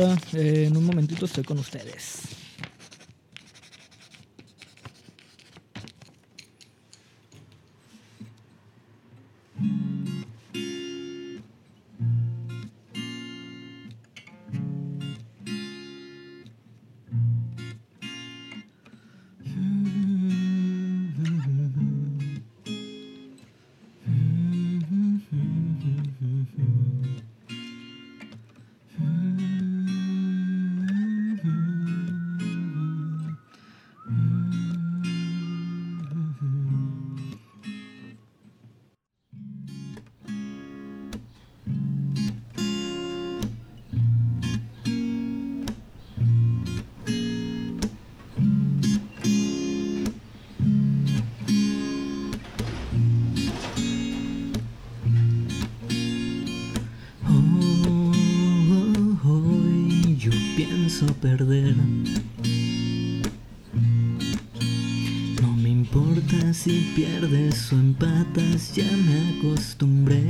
[0.00, 2.37] Hola, eh, en un momentito estoy con ustedes.
[61.06, 61.74] Perder.
[65.40, 70.22] No me importa si pierdes o empatas, ya me acostumbré.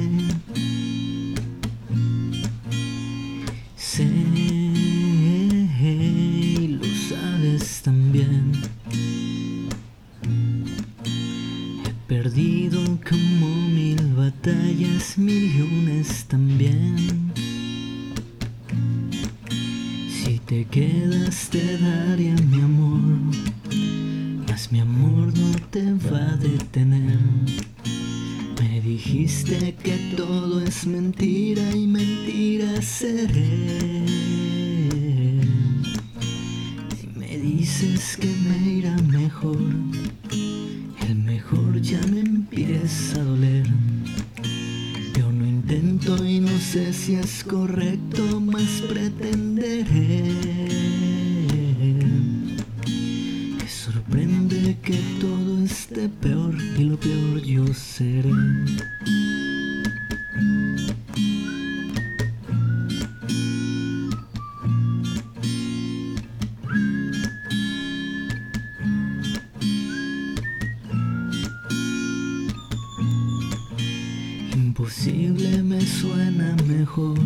[74.79, 77.19] Imposible me suena mejor,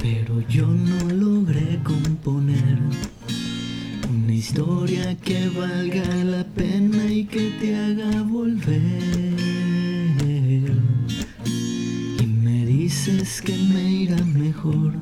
[0.00, 2.78] pero yo no logré componer
[4.08, 9.02] una historia que valga la pena y que te haga volver.
[12.20, 14.92] Y me dices que me irá mejor,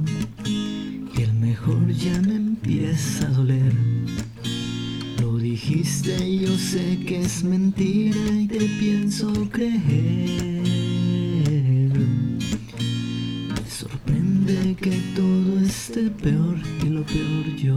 [0.47, 3.75] y el mejor ya me empieza a doler.
[5.21, 10.62] Lo dijiste y yo sé que es mentira y te pienso creer.
[14.83, 17.77] Que todo esté peor y lo peor yo.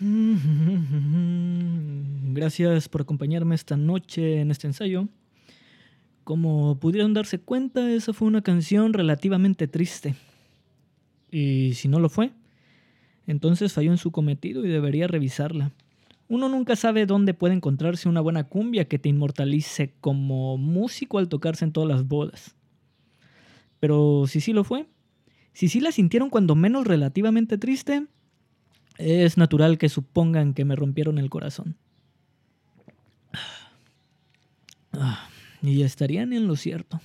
[2.34, 5.06] Gracias por acompañarme esta noche en este ensayo.
[6.24, 10.16] Como pudieron darse cuenta, esa fue una canción relativamente triste.
[11.30, 12.32] Y si no lo fue,
[13.30, 15.70] entonces falló en su cometido y debería revisarla.
[16.28, 21.28] Uno nunca sabe dónde puede encontrarse una buena cumbia que te inmortalice como músico al
[21.28, 22.56] tocarse en todas las bodas.
[23.78, 24.86] Pero si sí lo fue,
[25.52, 28.06] si sí la sintieron cuando menos relativamente triste,
[28.98, 31.76] es natural que supongan que me rompieron el corazón.
[34.92, 35.28] Ah,
[35.62, 37.00] y estarían en lo cierto.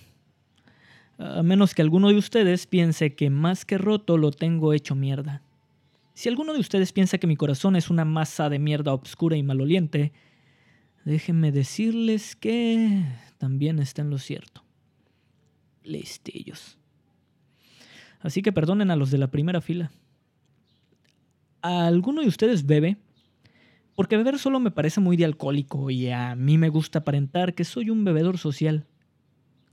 [1.20, 5.44] A menos que alguno de ustedes piense que más que roto lo tengo hecho mierda.
[6.16, 9.44] Si alguno de ustedes piensa que mi corazón es una masa de mierda obscura y
[9.44, 10.14] maloliente,
[11.04, 13.04] déjenme decirles que
[13.38, 14.64] también está en lo cierto.
[15.84, 16.78] Listillos.
[18.22, 19.92] Así que perdonen a los de la primera fila.
[21.62, 22.96] ¿A alguno de ustedes bebe?
[23.94, 27.66] Porque beber solo me parece muy de alcohólico y a mí me gusta aparentar que
[27.66, 28.88] soy un bebedor social.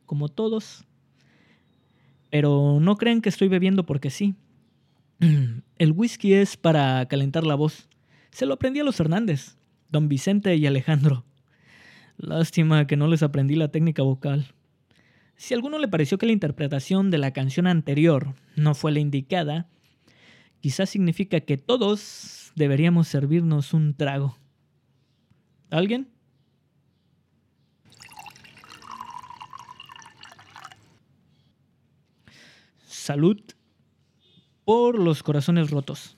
[0.07, 0.85] Como todos.
[2.31, 4.35] Pero no crean que estoy bebiendo porque sí.
[5.23, 7.89] El whisky es para calentar la voz.
[8.33, 9.57] Se lo aprendí a los Hernández,
[9.89, 11.25] don Vicente y Alejandro.
[12.17, 14.53] Lástima que no les aprendí la técnica vocal.
[15.37, 18.99] Si a alguno le pareció que la interpretación de la canción anterior no fue la
[18.99, 19.69] indicada,
[20.61, 24.37] quizás significa que todos deberíamos servirnos un trago.
[25.71, 26.09] ¿Alguien?
[32.87, 33.41] Salud
[34.65, 36.17] por los corazones rotos.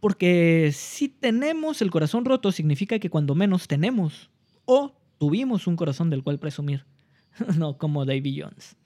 [0.00, 4.30] Porque si tenemos el corazón roto significa que cuando menos tenemos
[4.64, 6.84] o tuvimos un corazón del cual presumir.
[7.56, 8.76] no como Davy Jones,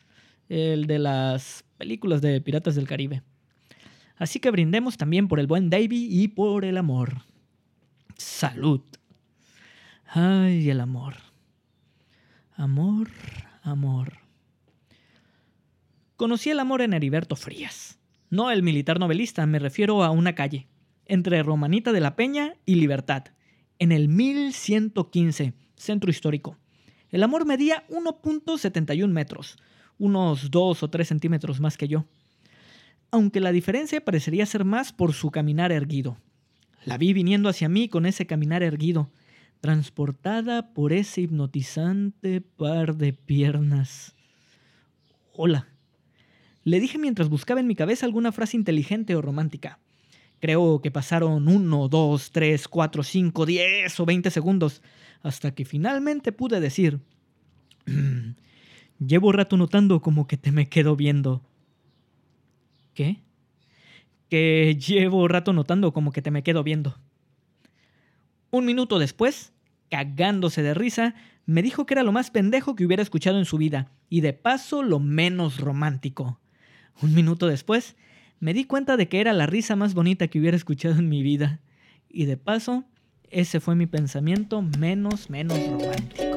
[0.48, 3.22] el de las películas de Piratas del Caribe.
[4.16, 7.22] Así que brindemos también por el buen Davy y por el amor.
[8.16, 8.80] Salud.
[10.06, 11.14] Ay, el amor.
[12.56, 13.08] Amor,
[13.62, 14.14] amor.
[16.16, 17.97] Conocí el amor en Heriberto Frías.
[18.30, 20.68] No el militar novelista, me refiero a una calle,
[21.06, 23.24] entre Romanita de la Peña y Libertad,
[23.78, 26.58] en el 1115, centro histórico.
[27.10, 29.56] El amor medía 1.71 metros,
[29.98, 32.04] unos 2 o 3 centímetros más que yo,
[33.10, 36.18] aunque la diferencia parecería ser más por su caminar erguido.
[36.84, 39.10] La vi viniendo hacia mí con ese caminar erguido,
[39.60, 44.14] transportada por ese hipnotizante par de piernas.
[45.32, 45.68] Hola,
[46.68, 49.78] le dije mientras buscaba en mi cabeza alguna frase inteligente o romántica.
[50.38, 54.82] Creo que pasaron uno, dos, tres, cuatro, cinco, diez o veinte segundos
[55.22, 57.00] hasta que finalmente pude decir,
[58.98, 61.42] llevo rato notando como que te me quedo viendo.
[62.94, 63.22] ¿Qué?
[64.28, 66.98] Que llevo rato notando como que te me quedo viendo.
[68.50, 69.52] Un minuto después,
[69.90, 71.14] cagándose de risa,
[71.46, 74.34] me dijo que era lo más pendejo que hubiera escuchado en su vida y de
[74.34, 76.38] paso lo menos romántico.
[77.00, 77.96] Un minuto después,
[78.40, 81.22] me di cuenta de que era la risa más bonita que hubiera escuchado en mi
[81.22, 81.60] vida.
[82.08, 82.84] Y de paso,
[83.30, 86.27] ese fue mi pensamiento menos, menos romántico.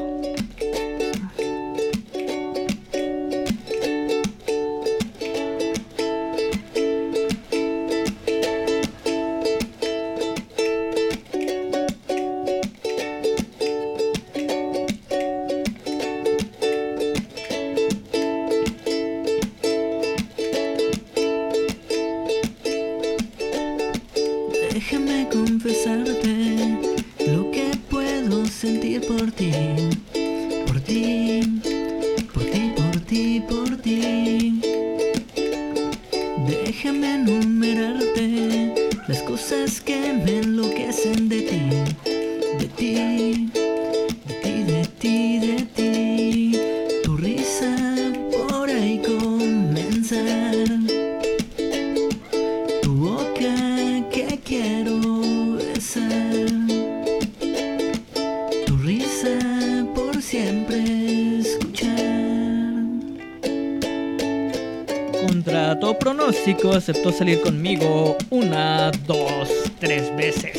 [66.82, 69.50] Aceptó salir conmigo una, dos,
[69.80, 70.58] tres veces.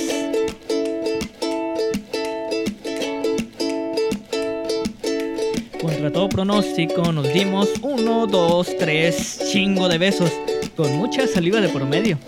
[5.81, 10.31] Contra todo pronóstico nos dimos uno, dos, tres chingo de besos,
[10.77, 12.19] con mucha saliva de promedio.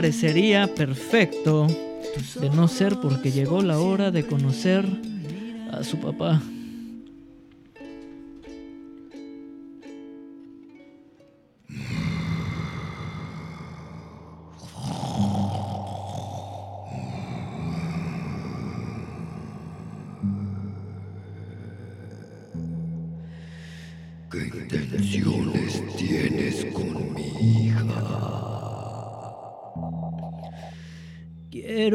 [0.00, 1.66] Parecería perfecto
[2.40, 4.86] de no ser porque llegó la hora de conocer
[5.70, 6.40] a su papá.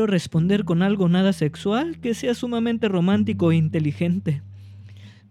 [0.08, 4.42] Responder con algo nada sexual que sea sumamente romántico e inteligente.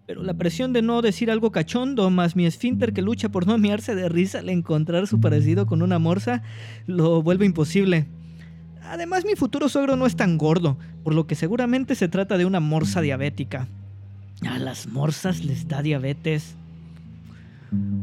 [0.06, 3.56] Pero la presión de no decir algo cachondo, más mi esfínter que lucha por no
[3.56, 6.42] miarse de risa al encontrar su parecido con una morsa,
[6.86, 8.06] lo vuelve imposible.
[8.82, 12.44] Además, mi futuro suegro no es tan gordo, por lo que seguramente se trata de
[12.44, 13.66] una morsa diabética.
[14.46, 16.54] A las morsas les da diabetes.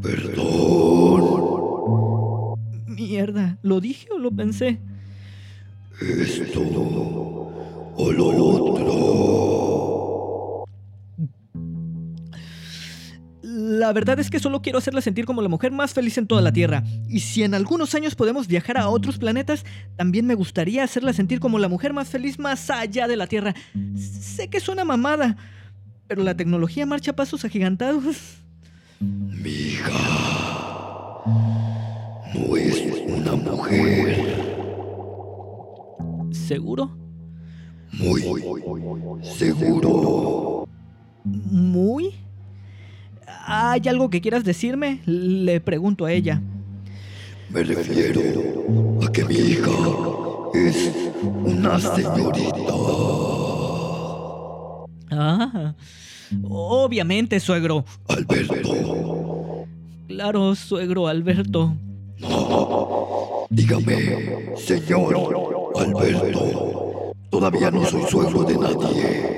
[0.02, 1.52] Perdón.
[2.88, 4.80] Mierda, ¿lo dije o lo pensé?
[6.00, 6.60] Esto
[7.96, 9.02] o lo otro.
[13.42, 16.40] La verdad es que solo quiero hacerla sentir como la mujer más feliz en toda
[16.40, 16.84] la Tierra.
[17.08, 19.64] Y si en algunos años podemos viajar a otros planetas,
[19.96, 23.54] también me gustaría hacerla sentir como la mujer más feliz más allá de la Tierra.
[23.96, 25.36] Sé que suena mamada,
[26.06, 28.16] pero la tecnología marcha a pasos agigantados.
[29.00, 29.90] Mi hija
[32.34, 34.41] no es una mujer.
[36.52, 36.90] ¿Seguro?
[37.92, 38.20] Muy
[39.22, 40.68] seguro.
[41.24, 42.10] ¿Muy?
[43.46, 45.00] ¿Hay algo que quieras decirme?
[45.06, 46.42] Le pregunto a ella.
[47.48, 48.20] Me refiero
[49.02, 49.70] a que mi hija
[50.54, 50.92] es
[51.22, 52.74] una señorita.
[55.10, 55.74] Ah,
[56.50, 57.86] obviamente, suegro.
[58.08, 59.64] Alberto,
[60.06, 61.74] Claro, suegro Alberto.
[63.48, 67.12] dígame, señor Alberto.
[67.30, 69.32] Todavía no soy suegro de nadie.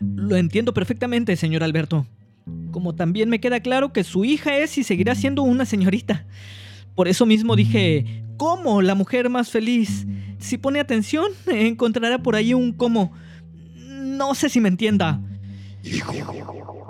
[0.00, 2.06] Lo entiendo perfectamente, señor Alberto.
[2.70, 6.26] Como también me queda claro que su hija es y seguirá siendo una señorita.
[6.94, 10.06] Por eso mismo dije, ¿cómo la mujer más feliz?
[10.38, 13.12] Si pone atención, encontrará por ahí un cómo.
[13.76, 15.20] No sé si me entienda.
[15.82, 16.12] Hijo,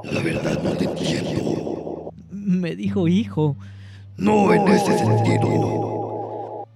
[0.05, 2.11] la verdad no te entiendo.
[2.31, 3.57] Me dijo hijo.
[4.17, 5.94] No en ese sentido.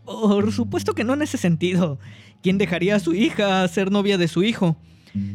[0.08, 1.98] Por supuesto que no en ese sentido.
[2.42, 4.76] ¿Quién dejaría a su hija a ser novia de su hijo?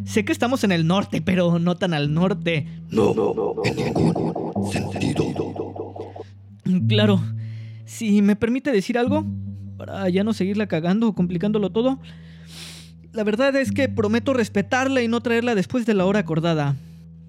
[0.05, 2.67] Sé que estamos en el norte, pero no tan al norte.
[2.89, 5.25] No, en ningún sentido.
[6.87, 7.21] Claro.
[7.85, 9.25] Si me permite decir algo,
[9.77, 11.99] para ya no seguirla cagando o complicándolo todo,
[13.11, 16.75] la verdad es que prometo respetarla y no traerla después de la hora acordada.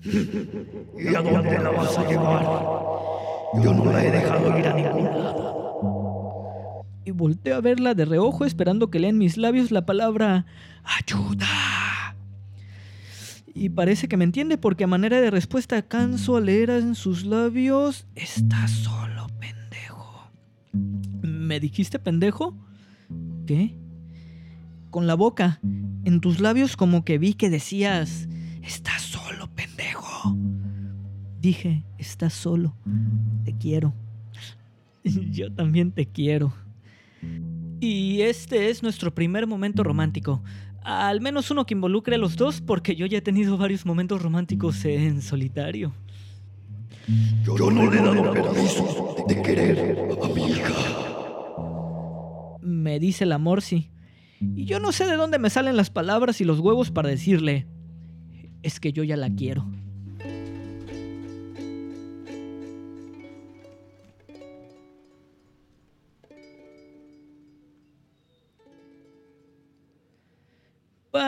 [0.02, 2.42] ¿Y a dónde la vas a llevar?
[3.62, 5.63] Yo no la he dejado ir a ningún lado.
[7.04, 10.46] Y volteo a verla de reojo esperando que lea en mis labios la palabra
[10.84, 11.46] ayuda.
[13.54, 17.24] Y parece que me entiende porque a manera de respuesta canso a leer en sus
[17.24, 20.28] labios, está solo, pendejo.
[21.22, 22.56] ¿Me dijiste pendejo?
[23.46, 23.76] ¿Qué?
[24.90, 25.60] Con la boca,
[26.04, 28.28] en tus labios como que vi que decías,
[28.62, 30.36] estás solo, pendejo.
[31.40, 32.74] Dije, estás solo,
[33.44, 33.94] te quiero.
[35.04, 36.52] Yo también te quiero.
[37.80, 40.42] Y este es nuestro primer momento romántico.
[40.82, 44.22] Al menos uno que involucre a los dos, porque yo ya he tenido varios momentos
[44.22, 45.92] románticos en solitario.
[47.44, 50.72] Yo no le he dado permiso de querer a mi hija.
[52.62, 53.90] Me dice la Morsi.
[54.40, 57.66] Y yo no sé de dónde me salen las palabras y los huevos para decirle,
[58.62, 59.66] es que yo ya la quiero.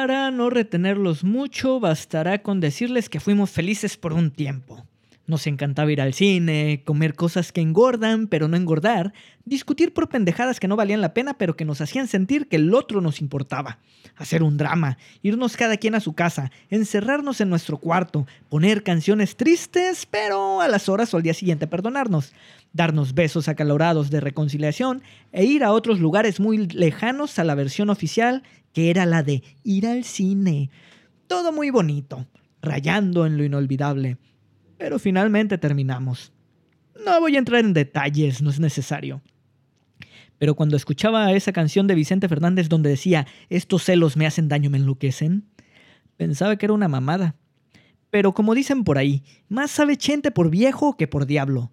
[0.07, 4.87] Para no retenerlos mucho, bastará con decirles que fuimos felices por un tiempo.
[5.27, 9.13] Nos encantaba ir al cine, comer cosas que engordan pero no engordar,
[9.45, 12.73] discutir por pendejadas que no valían la pena pero que nos hacían sentir que el
[12.73, 13.79] otro nos importaba,
[14.15, 19.37] hacer un drama, irnos cada quien a su casa, encerrarnos en nuestro cuarto, poner canciones
[19.37, 22.33] tristes pero a las horas o al día siguiente perdonarnos,
[22.73, 25.03] darnos besos acalorados de reconciliación
[25.33, 29.43] e ir a otros lugares muy lejanos a la versión oficial que era la de
[29.65, 30.71] ir al cine.
[31.27, 32.27] Todo muy bonito,
[32.63, 34.19] rayando en lo inolvidable.
[34.79, 36.33] Pero finalmente terminamos.
[37.05, 39.23] No voy a entrar en detalles, no es necesario.
[40.39, 44.71] Pero cuando escuchaba esa canción de Vicente Fernández donde decía, estos celos me hacen daño,
[44.71, 45.45] me enloquecen,
[46.17, 47.37] pensaba que era una mamada.
[48.11, 51.71] Pero como dicen por ahí, más sabe Chente por viejo que por diablo.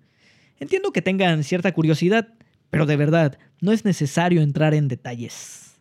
[0.59, 2.33] Entiendo que tengan cierta curiosidad,
[2.69, 5.72] pero de verdad, no es necesario entrar en detalles.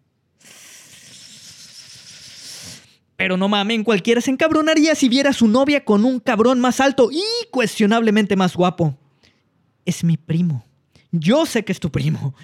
[3.23, 6.81] Pero no mamen, cualquiera se encabronaría si viera a su novia con un cabrón más
[6.81, 8.99] alto y cuestionablemente más guapo.
[9.85, 10.65] Es mi primo.
[11.13, 12.35] Yo sé que es tu primo.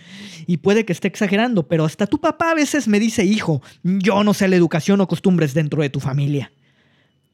[0.47, 3.61] Y puede que esté exagerando, pero hasta tu papá a veces me dice hijo.
[3.83, 6.53] Yo no sé la educación o costumbres dentro de tu familia.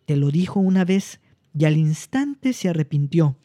[0.07, 1.21] Te lo dijo una vez
[1.53, 3.37] y al instante se arrepintió.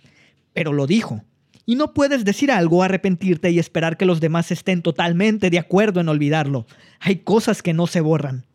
[0.53, 1.25] Pero lo dijo.
[1.65, 5.99] Y no puedes decir algo, arrepentirte y esperar que los demás estén totalmente de acuerdo
[5.99, 6.67] en olvidarlo.
[7.01, 8.45] Hay cosas que no se borran.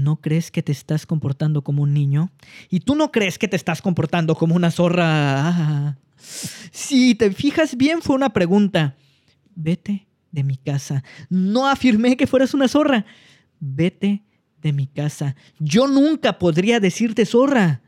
[0.00, 2.30] ¿No crees que te estás comportando como un niño?
[2.70, 5.98] ¿Y tú no crees que te estás comportando como una zorra?
[6.70, 8.94] Si te fijas bien, fue una pregunta.
[9.54, 11.02] Vete de mi casa.
[11.30, 13.06] No afirmé que fueras una zorra.
[13.58, 14.22] Vete
[14.60, 15.34] de mi casa.
[15.58, 17.80] Yo nunca podría decirte zorra.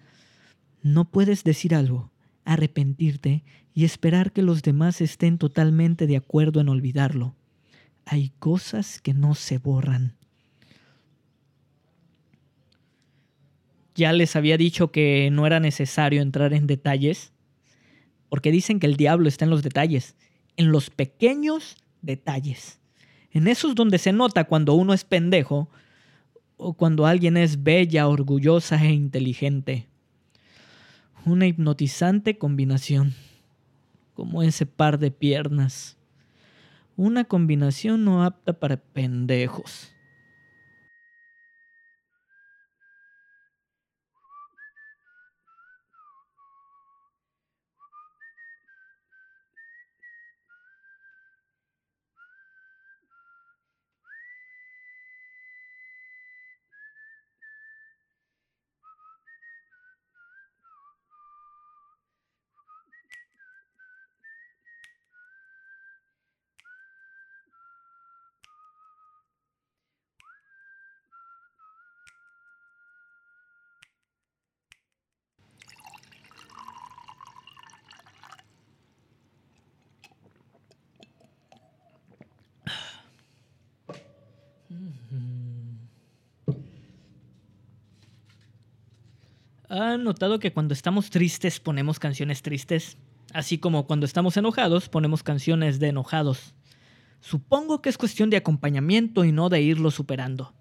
[0.82, 2.10] No puedes decir algo,
[2.46, 7.36] arrepentirte y esperar que los demás estén totalmente de acuerdo en olvidarlo.
[8.06, 10.16] Hay cosas que no se borran.
[13.94, 17.32] Ya les había dicho que no era necesario entrar en detalles,
[18.28, 20.16] porque dicen que el diablo está en los detalles,
[20.56, 22.80] en los pequeños detalles.
[23.30, 25.68] En esos donde se nota cuando uno es pendejo
[26.56, 29.86] o cuando alguien es bella, orgullosa e inteligente.
[31.24, 33.14] Una hipnotizante combinación,
[34.14, 35.96] como ese par de piernas.
[36.96, 39.91] Una combinación no apta para pendejos.
[89.74, 92.98] ¿Han notado que cuando estamos tristes ponemos canciones tristes?
[93.32, 96.54] Así como cuando estamos enojados ponemos canciones de enojados.
[97.20, 100.52] Supongo que es cuestión de acompañamiento y no de irlo superando.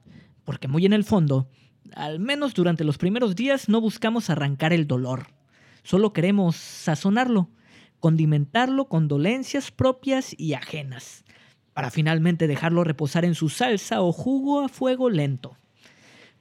[0.46, 1.50] Porque muy en el fondo,
[1.94, 5.28] al menos durante los primeros días no buscamos arrancar el dolor.
[5.84, 7.50] Solo queremos sazonarlo,
[8.00, 11.26] condimentarlo con dolencias propias y ajenas,
[11.74, 15.58] para finalmente dejarlo reposar en su salsa o jugo a fuego lento.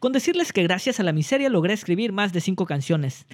[0.00, 3.26] Con decirles que gracias a la miseria logré escribir más de cinco canciones,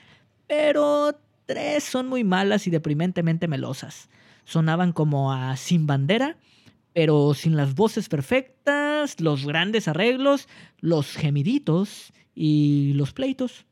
[0.48, 4.08] pero tres son muy malas y deprimentemente melosas.
[4.44, 6.36] Sonaban como a Sin Bandera,
[6.92, 10.48] pero sin las voces perfectas, los grandes arreglos,
[10.80, 13.64] los gemiditos y los pleitos.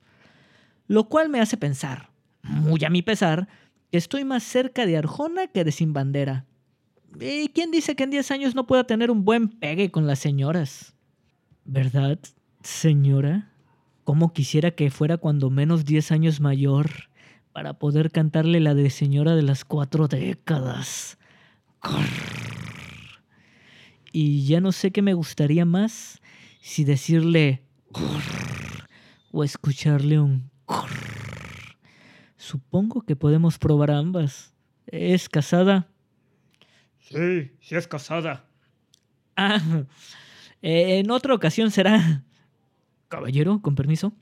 [0.87, 2.11] Lo cual me hace pensar,
[2.43, 3.49] muy a mi pesar,
[3.91, 6.47] que estoy más cerca de Arjona que de Sin Bandera.
[7.19, 10.21] ¿Y quién dice que en 10 años no pueda tener un buen pegue con las
[10.21, 10.95] señoras?
[11.65, 12.21] ¿Verdad?
[12.65, 13.50] Señora,
[14.05, 16.91] ¿cómo quisiera que fuera cuando menos diez años mayor
[17.53, 21.19] para poder cantarle la de señora de las cuatro décadas?
[24.13, 26.23] Y ya no sé qué me gustaría más,
[26.63, 27.63] si decirle
[29.31, 30.50] o escucharle un
[32.39, 34.55] Supongo que podemos probar ambas.
[34.87, 35.87] ¿Es casada?
[36.99, 38.47] Sí, sí es casada.
[39.37, 39.61] Ah,
[40.63, 42.25] en otra ocasión será.
[43.15, 44.13] Caballero, con permiso.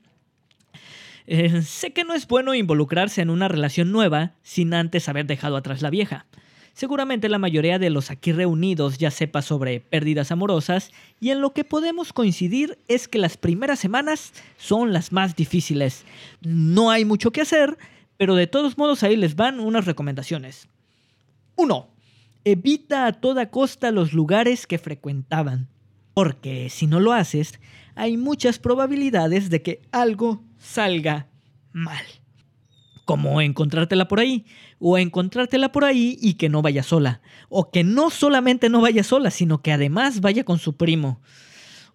[1.25, 5.57] Eh, sé que no es bueno involucrarse en una relación nueva sin antes haber dejado
[5.57, 6.27] atrás la vieja.
[6.73, 11.53] Seguramente la mayoría de los aquí reunidos ya sepa sobre pérdidas amorosas y en lo
[11.53, 16.03] que podemos coincidir es que las primeras semanas son las más difíciles.
[16.41, 17.77] No hay mucho que hacer,
[18.17, 20.67] pero de todos modos ahí les van unas recomendaciones.
[21.55, 21.87] 1.
[22.45, 25.67] Evita a toda costa los lugares que frecuentaban,
[26.13, 27.59] porque si no lo haces,
[27.95, 31.27] hay muchas probabilidades de que algo salga
[31.71, 32.03] mal.
[33.05, 34.45] Como encontrártela por ahí,
[34.79, 39.03] o encontrártela por ahí y que no vaya sola, o que no solamente no vaya
[39.03, 41.19] sola, sino que además vaya con su primo.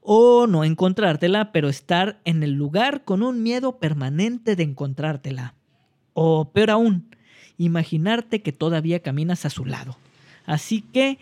[0.00, 5.54] O no encontrártela, pero estar en el lugar con un miedo permanente de encontrártela.
[6.12, 7.14] O peor aún,
[7.56, 9.96] imaginarte que todavía caminas a su lado.
[10.46, 11.18] Así que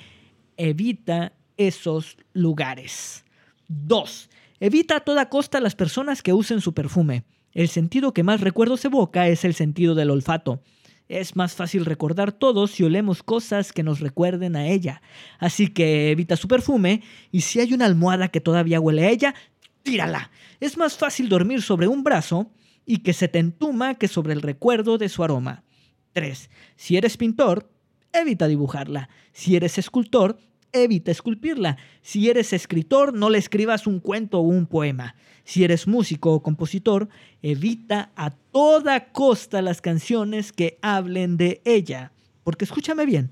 [0.57, 3.25] evita esos lugares.
[3.69, 4.31] 2.
[4.61, 7.25] Evita a toda costa las personas que usen su perfume.
[7.53, 10.63] El sentido que más recuerdos evoca es el sentido del olfato.
[11.09, 15.03] Es más fácil recordar todo si olemos cosas que nos recuerden a ella.
[15.39, 19.35] Así que evita su perfume y si hay una almohada que todavía huele a ella,
[19.83, 20.31] tírala.
[20.59, 22.51] Es más fácil dormir sobre un brazo
[22.85, 25.65] y que se te entuma que sobre el recuerdo de su aroma.
[26.13, 26.51] 3.
[26.77, 27.71] Si eres pintor,
[28.13, 29.09] evita dibujarla.
[29.33, 30.39] Si eres escultor,
[30.83, 31.77] evita esculpirla.
[32.03, 35.15] Si eres escritor, no le escribas un cuento o un poema.
[35.45, 37.09] Si eres músico o compositor,
[37.43, 42.13] evita a toda costa las canciones que hablen de ella.
[42.43, 43.31] Porque escúchame bien,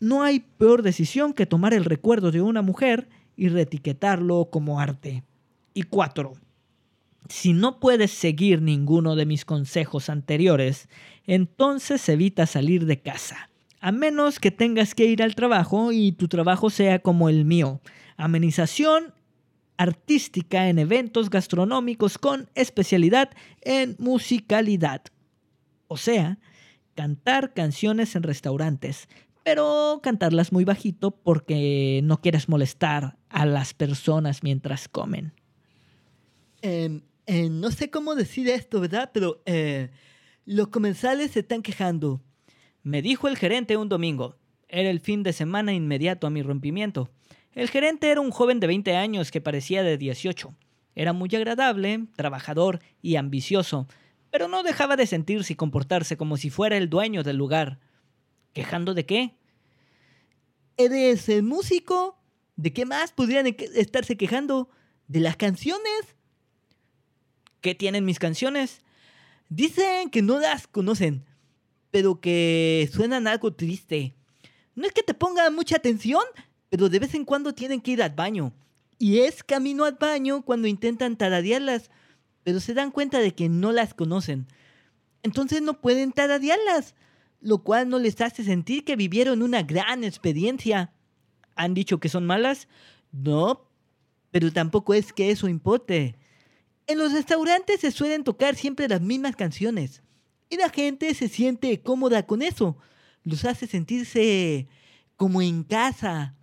[0.00, 5.24] no hay peor decisión que tomar el recuerdo de una mujer y reetiquetarlo como arte.
[5.74, 6.32] Y cuatro,
[7.28, 10.88] si no puedes seguir ninguno de mis consejos anteriores,
[11.26, 13.49] entonces evita salir de casa
[13.80, 17.80] a menos que tengas que ir al trabajo y tu trabajo sea como el mío,
[18.16, 19.14] amenización
[19.78, 23.30] artística en eventos gastronómicos con especialidad
[23.62, 25.02] en musicalidad.
[25.88, 26.38] O sea,
[26.94, 29.08] cantar canciones en restaurantes,
[29.42, 35.32] pero cantarlas muy bajito porque no quieres molestar a las personas mientras comen.
[36.60, 39.10] Em, eh, no sé cómo decir esto, ¿verdad?
[39.14, 39.90] Pero eh,
[40.44, 42.20] los comensales se están quejando.
[42.82, 44.36] Me dijo el gerente un domingo.
[44.68, 47.10] Era el fin de semana inmediato a mi rompimiento.
[47.52, 50.54] El gerente era un joven de 20 años que parecía de 18.
[50.94, 53.86] Era muy agradable, trabajador y ambicioso,
[54.30, 57.80] pero no dejaba de sentirse y comportarse como si fuera el dueño del lugar.
[58.52, 59.34] ¿Quejando de qué?
[60.76, 62.18] ¿Eres el músico?
[62.56, 64.70] ¿De qué más podrían estarse quejando?
[65.08, 66.16] ¿De las canciones?
[67.60, 68.82] ¿Qué tienen mis canciones?
[69.48, 71.24] Dicen que no las conocen,
[71.90, 74.14] pero que suenan algo triste.
[74.74, 76.22] No es que te ponga mucha atención,
[76.68, 78.52] pero de vez en cuando tienen que ir al baño.
[78.98, 81.90] Y es camino al baño cuando intentan taradearlas,
[82.42, 84.46] pero se dan cuenta de que no las conocen.
[85.22, 86.94] Entonces no pueden taradearlas,
[87.40, 90.92] lo cual no les hace sentir que vivieron una gran experiencia.
[91.56, 92.68] ¿Han dicho que son malas?
[93.12, 93.68] No,
[94.30, 96.16] pero tampoco es que eso importe.
[96.86, 100.02] En los restaurantes se suelen tocar siempre las mismas canciones.
[100.50, 102.76] Y la gente se siente cómoda con eso.
[103.22, 104.66] Los hace sentirse
[105.16, 106.34] como en casa.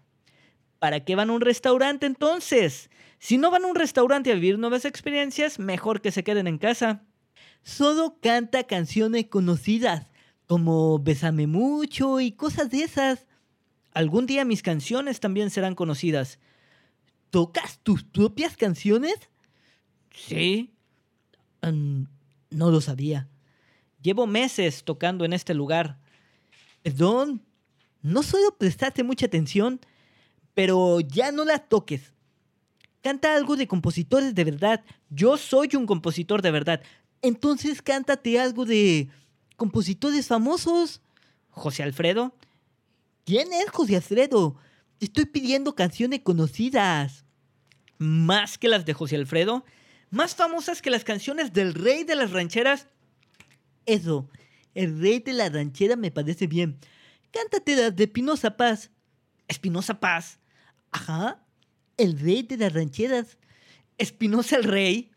[0.79, 2.89] ¿Para qué van a un restaurante entonces?
[3.19, 6.57] Si no van a un restaurante a vivir nuevas experiencias, mejor que se queden en
[6.57, 7.03] casa.
[7.63, 10.07] Solo canta canciones conocidas,
[10.45, 13.27] como Bésame mucho y cosas de esas.
[13.93, 16.39] Algún día mis canciones también serán conocidas.
[17.29, 19.15] ¿Tocas tus propias canciones?
[20.13, 20.71] Sí.
[21.61, 22.03] Mm,
[22.51, 23.27] no lo sabía.
[24.07, 25.99] Llevo meses tocando en este lugar.
[26.81, 27.43] Perdón,
[28.01, 29.81] no suelo prestarte mucha atención,
[30.53, 32.13] pero ya no la toques.
[33.01, 34.85] Canta algo de compositores de verdad.
[35.09, 36.81] Yo soy un compositor de verdad.
[37.21, 39.09] Entonces cántate algo de
[39.57, 41.01] compositores famosos.
[41.49, 42.33] José Alfredo.
[43.25, 44.55] ¿Quién es José Alfredo?
[45.01, 47.25] Estoy pidiendo canciones conocidas.
[47.97, 49.65] Más que las de José Alfredo.
[50.11, 52.87] Más famosas que las canciones del rey de las rancheras.
[53.87, 54.29] Eso,
[54.75, 56.77] el rey de la ranchera me parece bien.
[57.31, 58.91] Cántate las de Espinosa Paz.
[59.47, 60.39] ¿Espinosa Paz?
[60.91, 61.43] Ajá,
[61.97, 63.37] el rey de las rancheras.
[63.97, 65.11] ¿Espinosa el rey?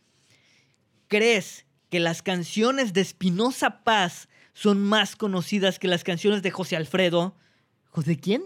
[1.08, 6.76] ¿Crees que las canciones de Espinosa Paz son más conocidas que las canciones de José
[6.76, 7.34] Alfredo?
[7.90, 8.42] ¿José quién?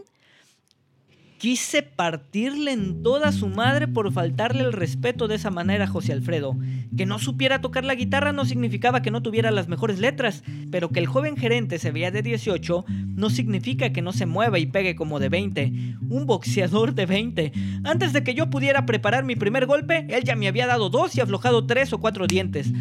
[1.44, 6.14] Quise partirle en toda su madre por faltarle el respeto de esa manera a José
[6.14, 6.56] Alfredo.
[6.96, 10.88] Que no supiera tocar la guitarra no significaba que no tuviera las mejores letras, pero
[10.88, 14.64] que el joven gerente se veía de 18 no significa que no se mueva y
[14.64, 15.72] pegue como de 20.
[16.08, 17.52] Un boxeador de 20.
[17.84, 21.14] Antes de que yo pudiera preparar mi primer golpe, él ya me había dado dos
[21.14, 22.72] y aflojado tres o cuatro dientes.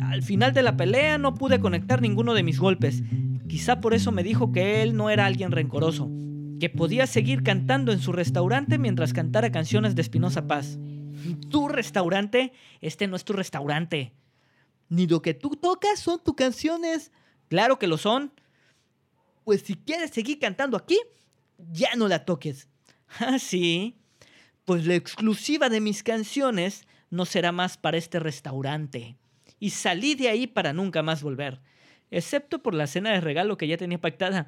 [0.00, 3.02] Al final de la pelea no pude conectar ninguno de mis golpes.
[3.48, 6.08] Quizá por eso me dijo que él no era alguien rencoroso
[6.62, 10.78] que podía seguir cantando en su restaurante mientras cantara canciones de Espinosa Paz.
[11.50, 12.52] ¿Tu restaurante?
[12.80, 14.12] Este no es tu restaurante.
[14.88, 17.10] Ni lo que tú tocas son tus canciones.
[17.48, 18.32] Claro que lo son.
[19.42, 21.00] Pues si quieres seguir cantando aquí,
[21.72, 22.68] ya no la toques.
[23.18, 23.96] Ah, sí.
[24.64, 29.16] Pues la exclusiva de mis canciones no será más para este restaurante.
[29.58, 31.60] Y salí de ahí para nunca más volver.
[32.12, 34.46] Excepto por la cena de regalo que ya tenía pactada.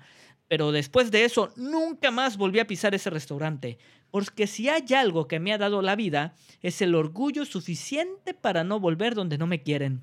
[0.48, 3.78] Pero después de eso, nunca más volví a pisar ese restaurante.
[4.10, 8.62] Porque si hay algo que me ha dado la vida, es el orgullo suficiente para
[8.62, 10.02] no volver donde no me quieren.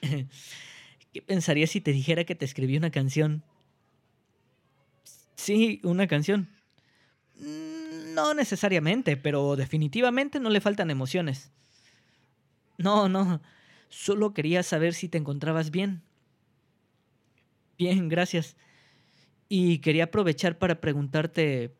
[1.12, 3.42] ¿Qué pensarías si te dijera que te escribí una canción?
[5.34, 6.48] Sí, una canción.
[7.36, 11.50] Mm, no necesariamente, pero definitivamente no le faltan emociones.
[12.78, 13.40] No, no.
[13.88, 16.02] Solo quería saber si te encontrabas bien.
[17.78, 18.56] Bien, gracias.
[19.50, 21.76] Y quería aprovechar para preguntarte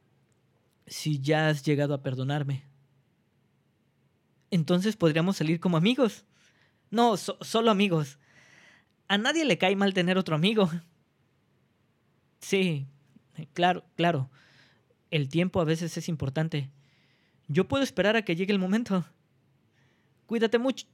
[0.88, 2.64] si ya has llegado a perdonarme.
[4.50, 6.26] Entonces podríamos salir como amigos.
[6.90, 8.18] No, solo amigos.
[9.08, 10.68] A nadie le cae mal tener otro amigo.
[12.40, 12.86] Sí,
[13.52, 14.30] claro, claro.
[15.10, 16.70] El tiempo a veces es importante.
[17.48, 19.04] Yo puedo esperar a que llegue el momento.
[20.26, 20.86] Cuídate mucho.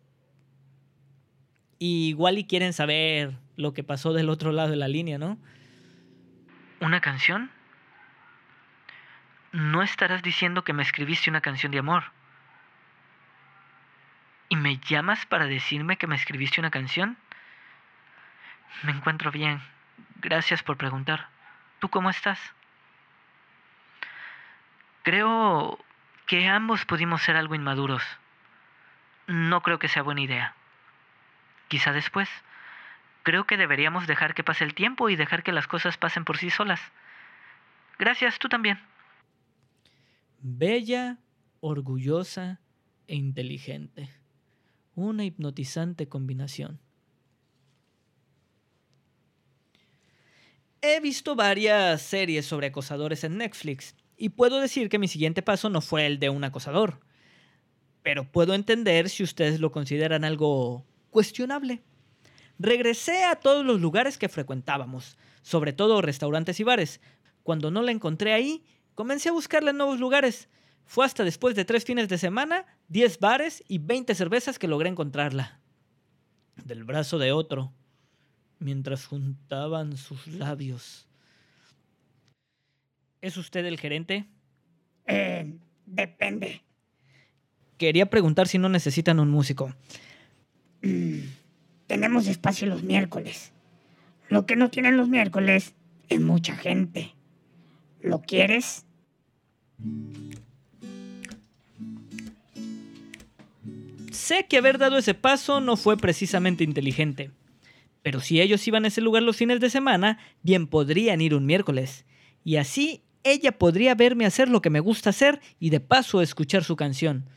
[1.79, 5.39] igual y quieren saber lo que pasó del otro lado de la línea, ¿no?
[6.81, 7.51] ¿Una canción?
[9.53, 12.05] No estarás diciendo que me escribiste una canción de amor.
[14.49, 17.17] ¿Y me llamas para decirme que me escribiste una canción?
[18.83, 19.62] Me encuentro bien.
[20.17, 21.29] Gracias por preguntar.
[21.79, 22.39] ¿Tú cómo estás?
[25.03, 25.79] Creo
[26.27, 28.03] que ambos pudimos ser algo inmaduros.
[29.27, 30.55] No creo que sea buena idea.
[31.69, 32.29] Quizá después.
[33.27, 36.39] Creo que deberíamos dejar que pase el tiempo y dejar que las cosas pasen por
[36.39, 36.79] sí solas.
[37.99, 38.79] Gracias, tú también.
[40.39, 41.19] Bella,
[41.59, 42.61] orgullosa
[43.09, 44.12] e inteligente.
[44.95, 46.79] Una hipnotizante combinación.
[50.81, 55.69] He visto varias series sobre acosadores en Netflix y puedo decir que mi siguiente paso
[55.69, 57.01] no fue el de un acosador.
[58.05, 61.83] Pero puedo entender si ustedes lo consideran algo cuestionable.
[62.59, 67.01] Regresé a todos los lugares que frecuentábamos, sobre todo restaurantes y bares.
[67.42, 68.64] Cuando no la encontré ahí,
[68.95, 70.49] comencé a buscarla en nuevos lugares.
[70.85, 74.88] Fue hasta después de tres fines de semana, diez bares y veinte cervezas que logré
[74.88, 75.61] encontrarla.
[76.64, 77.73] Del brazo de otro,
[78.59, 81.07] mientras juntaban sus labios.
[83.21, 84.27] ¿Es usted el gerente?
[85.07, 86.62] Eh, depende.
[87.77, 89.75] Quería preguntar si no necesitan un músico.
[91.87, 93.53] Tenemos espacio los miércoles.
[94.29, 95.75] Lo que no tienen los miércoles
[96.09, 97.14] es mucha gente.
[98.01, 98.85] ¿Lo quieres?
[104.11, 107.31] Sé que haber dado ese paso no fue precisamente inteligente.
[108.03, 111.46] Pero si ellos iban a ese lugar los fines de semana, bien podrían ir un
[111.46, 112.05] miércoles.
[112.44, 116.64] Y así ella podría verme hacer lo que me gusta hacer y de paso escuchar
[116.64, 117.29] su canción.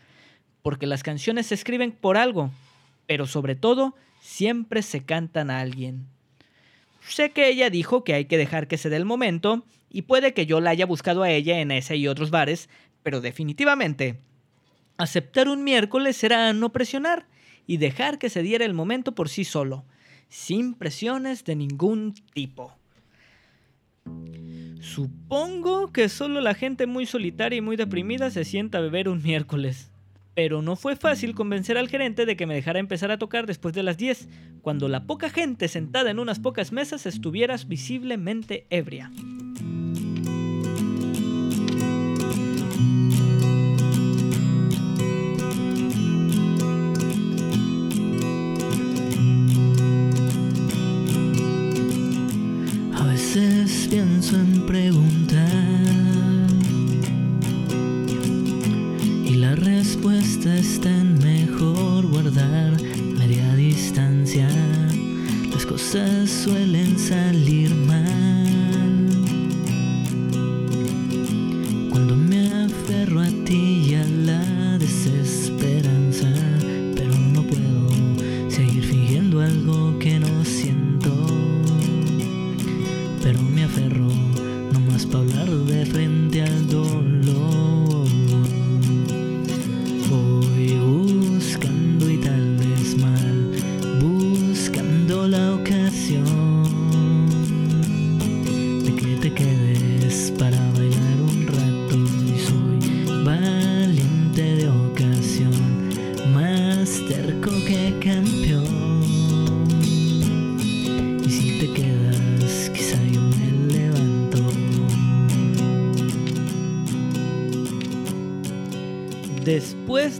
[0.62, 2.52] Porque las canciones se escriben por algo,
[3.10, 6.06] pero sobre todo siempre se cantan a alguien.
[7.02, 10.36] Sé que ella dijo que hay que dejar que se dé el momento, y puede
[10.36, 12.70] que yo la haya buscado a ella en ese y otros bares,
[13.02, 14.20] pero definitivamente,
[14.98, 17.26] aceptar un miércoles era no presionar
[17.66, 19.86] y dejar que se diera el momento por sí solo,
[20.28, 22.78] sin presiones de ningún tipo.
[24.82, 29.24] Supongo que solo la gente muy solitaria y muy deprimida se sienta a beber un
[29.24, 29.89] miércoles
[30.40, 33.74] pero no fue fácil convencer al gerente de que me dejara empezar a tocar después
[33.74, 34.30] de las 10,
[34.62, 39.12] cuando la poca gente sentada en unas pocas mesas estuviera visiblemente ebria.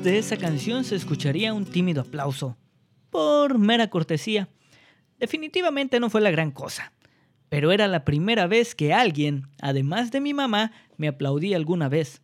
[0.04, 2.56] De esa canción se escucharía un tímido aplauso,
[3.10, 4.48] por mera cortesía.
[5.20, 6.94] Definitivamente no fue la gran cosa,
[7.50, 12.22] pero era la primera vez que alguien, además de mi mamá, me aplaudía alguna vez.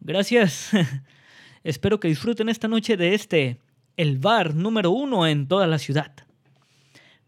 [0.00, 0.70] Gracias.
[1.62, 3.60] Espero que disfruten esta noche de este,
[3.96, 6.12] el bar número uno en toda la ciudad.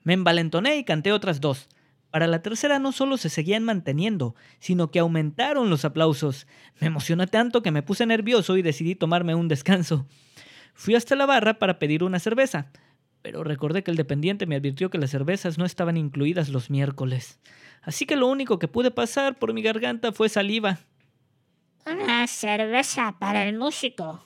[0.03, 1.69] Me envalentoné y canté otras dos.
[2.11, 6.47] Para la tercera no solo se seguían manteniendo, sino que aumentaron los aplausos.
[6.81, 10.07] Me emocioné tanto que me puse nervioso y decidí tomarme un descanso.
[10.75, 12.73] Fui hasta la barra para pedir una cerveza,
[13.23, 17.39] pero recordé que el dependiente me advirtió que las cervezas no estaban incluidas los miércoles.
[17.83, 20.81] Así que lo único que pude pasar por mi garganta fue saliva.
[21.87, 24.25] Una cerveza para el músico,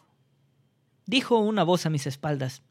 [1.07, 2.62] dijo una voz a mis espaldas.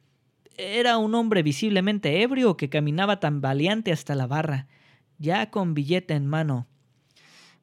[0.57, 4.67] Era un hombre visiblemente ebrio que caminaba tan valiente hasta la barra
[5.23, 6.67] ya con billete en mano.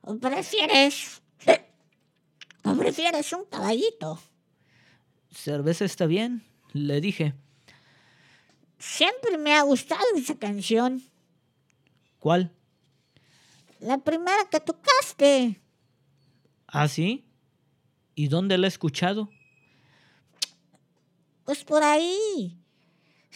[0.01, 1.21] ¿O prefieres...
[2.65, 4.19] ¿O prefieres un caballito?
[5.31, 6.43] Cerveza está bien,
[6.73, 7.35] le dije.
[8.79, 11.03] Siempre me ha gustado esa canción.
[12.19, 12.51] ¿Cuál?
[13.79, 15.61] La primera que tocaste.
[16.67, 17.27] ¿Ah, sí?
[18.15, 19.29] ¿Y dónde la he escuchado?
[21.45, 22.59] Pues por ahí.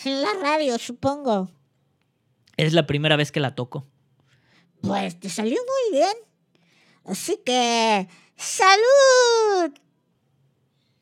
[0.04, 1.50] En la radio, supongo.
[2.56, 3.86] Es la primera vez que la toco.
[4.86, 6.16] Pues te salió muy bien.
[7.04, 8.08] Así que...
[8.36, 9.72] ¡Salud!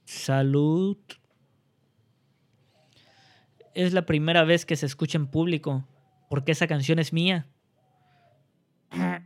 [0.05, 0.99] Salud.
[3.75, 5.85] Es la primera vez que se escucha en público,
[6.29, 7.49] porque esa canción es mía.
[8.91, 9.23] Ah.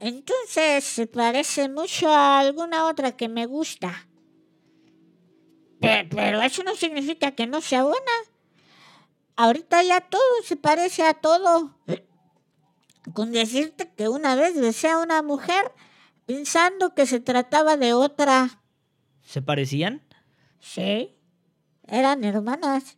[0.00, 4.06] Entonces se parece mucho a alguna otra que me gusta.
[5.80, 8.12] pero eso no significa que no sea buena.
[9.36, 11.76] Ahorita ya todo se parece a todo.
[13.12, 15.72] Con decirte que una vez besé a una mujer
[16.26, 18.62] pensando que se trataba de otra.
[19.22, 20.02] ¿Se parecían?
[20.60, 21.18] Sí,
[21.86, 22.96] eran hermanas.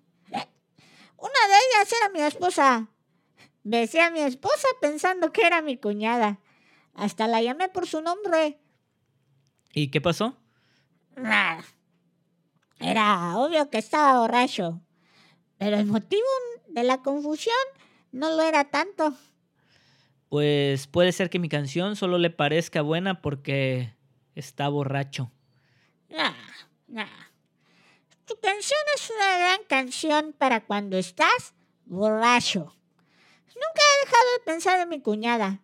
[1.18, 2.88] Una de ellas era mi esposa.
[3.64, 6.40] Besé a mi esposa pensando que era mi cuñada.
[6.94, 8.61] Hasta la llamé por su nombre.
[9.72, 10.37] ¿Y qué pasó?
[11.16, 11.64] Nada.
[12.79, 14.81] Era obvio que estaba borracho.
[15.58, 16.26] Pero el motivo
[16.68, 17.56] de la confusión
[18.12, 19.14] no lo era tanto.
[20.28, 23.94] Pues puede ser que mi canción solo le parezca buena porque
[24.34, 25.30] está borracho.
[26.10, 26.34] No,
[26.88, 27.06] no.
[28.26, 32.74] Tu canción es una gran canción para cuando estás borracho.
[33.54, 35.62] Nunca he dejado de pensar en mi cuñada,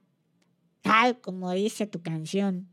[0.80, 2.68] tal como dice tu canción.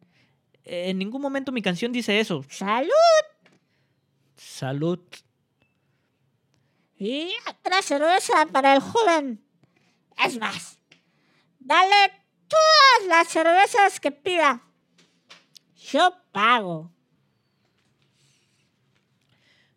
[0.63, 2.45] En ningún momento mi canción dice eso.
[2.49, 2.91] ¡Salud!
[4.37, 4.99] Salud.
[6.99, 9.41] Y otra cerveza para el joven.
[10.23, 10.77] Es más,
[11.59, 14.63] dale Todas las cervezas que pida.
[15.91, 16.91] Yo pago.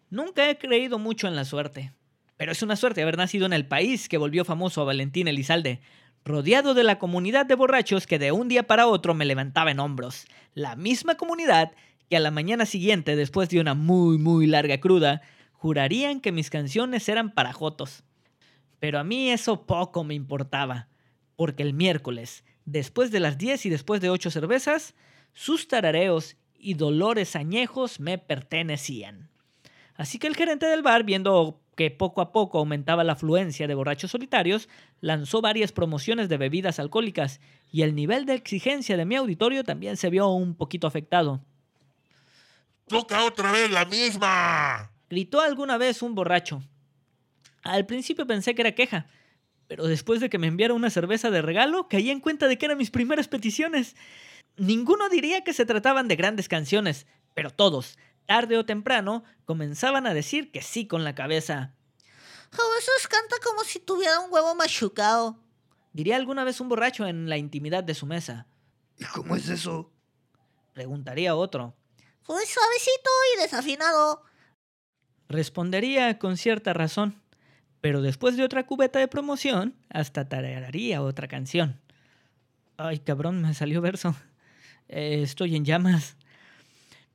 [0.09, 1.93] Nunca he creído mucho en la suerte.
[2.39, 5.81] Pero es una suerte haber nacido en el país que volvió famoso a Valentín Elizalde,
[6.25, 9.81] rodeado de la comunidad de borrachos que de un día para otro me levantaba en
[9.81, 10.25] hombros.
[10.55, 11.73] La misma comunidad
[12.09, 15.23] que a la mañana siguiente, después de una muy muy larga cruda,
[15.62, 18.03] jurarían que mis canciones eran para jotos.
[18.81, 20.88] Pero a mí eso poco me importaba,
[21.37, 24.96] porque el miércoles, después de las 10 y después de 8 cervezas,
[25.33, 29.31] sus tarareos y dolores añejos me pertenecían.
[29.94, 33.77] Así que el gerente del bar, viendo que poco a poco aumentaba la afluencia de
[33.77, 34.68] borrachos solitarios,
[35.01, 39.96] lanzó varias promociones de bebidas alcohólicas y el nivel de exigencia de mi auditorio también
[39.96, 41.40] se vio un poquito afectado.
[42.88, 44.91] ¡Toca otra vez la misma!
[45.12, 46.62] Gritó alguna vez un borracho.
[47.64, 49.09] Al principio pensé que era queja,
[49.68, 52.64] pero después de que me enviara una cerveza de regalo, caí en cuenta de que
[52.64, 53.94] eran mis primeras peticiones.
[54.57, 60.14] Ninguno diría que se trataban de grandes canciones, pero todos, tarde o temprano, comenzaban a
[60.14, 61.75] decir que sí con la cabeza.
[62.51, 65.38] A veces canta como si tuviera un huevo machucado.
[65.92, 68.46] Diría alguna vez un borracho en la intimidad de su mesa.
[68.96, 69.92] ¿Y cómo es eso?
[70.72, 71.77] Preguntaría otro.
[72.25, 74.32] Pues suavecito y desafinado.
[75.33, 77.14] Respondería con cierta razón,
[77.81, 81.81] pero después de otra cubeta de promoción, hasta tararearía otra canción.
[82.77, 84.14] Ay, cabrón, me salió verso.
[84.95, 86.18] Eh, estoy en llamas.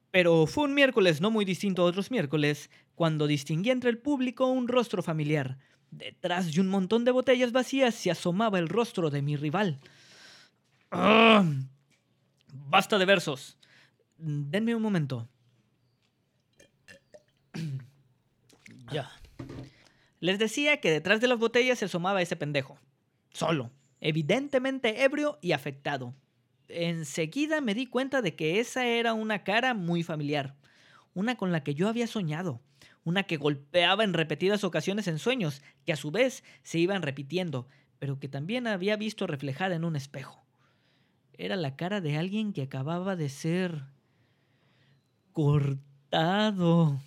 [0.09, 4.47] Pero fue un miércoles no muy distinto a otros miércoles, cuando distinguí entre el público
[4.47, 5.59] un rostro familiar.
[5.91, 9.79] Detrás de un montón de botellas vacías se asomaba el rostro de mi rival.
[10.89, 11.45] ¡Ah!
[12.51, 13.57] Basta de versos.
[14.17, 15.27] Denme un momento.
[18.91, 19.11] ya.
[20.19, 22.77] Les decía que detrás de las botellas se asomaba ese pendejo.
[23.31, 23.71] Solo.
[23.99, 26.13] Evidentemente ebrio y afectado.
[26.69, 30.55] Enseguida me di cuenta de que esa era una cara muy familiar.
[31.13, 32.61] Una con la que yo había soñado.
[33.03, 37.67] Una que golpeaba en repetidas ocasiones en sueños, que a su vez se iban repitiendo,
[37.99, 40.43] pero que también había visto reflejada en un espejo.
[41.33, 43.83] Era la cara de alguien que acababa de ser
[45.31, 46.99] cortado.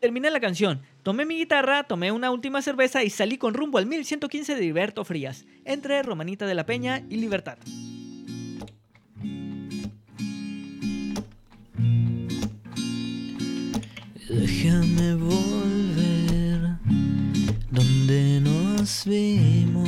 [0.00, 3.86] Terminé la canción, tomé mi guitarra, tomé una última cerveza y salí con rumbo al
[3.86, 7.58] 1115 de Heriberto Frías, entre Romanita de la Peña y Libertad.
[14.28, 16.76] Déjame volver
[17.70, 19.87] donde nos vimos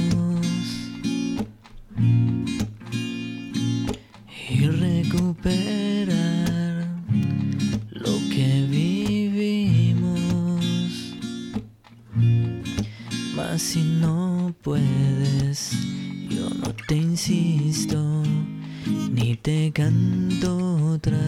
[19.51, 21.19] te canto otra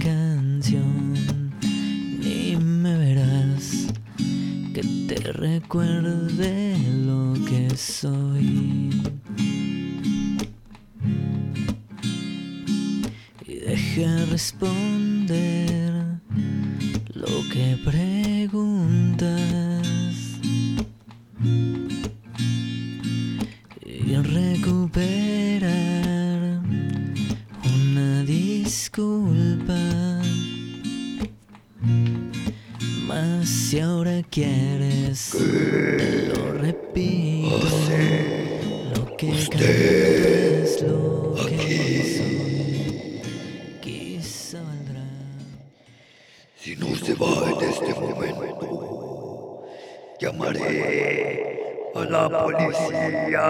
[0.00, 1.50] canción,
[2.20, 3.88] ni me verás
[4.72, 8.90] que te recuerde lo que soy.
[13.46, 16.20] Y deja responder
[17.14, 19.61] lo que preguntas.
[47.22, 49.62] En este momento,
[50.18, 53.42] llamaré a la policía.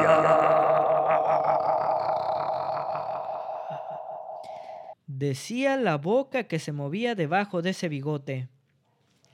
[5.07, 8.49] Decía la boca que se movía debajo de ese bigote.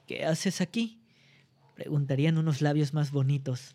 [0.07, 1.01] ¿Qué haces aquí?
[1.75, 3.75] Preguntarían unos labios más bonitos.